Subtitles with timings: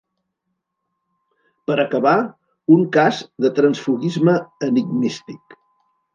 [1.71, 2.13] Per acabar,
[2.77, 4.35] un cas de transfuguisme
[4.71, 5.57] enigmístic.